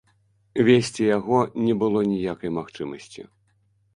Весці 0.67 1.03
яго 1.17 1.37
не 1.67 1.75
было 1.83 1.99
ніякай 2.13 2.53
магчымасці. 2.57 3.21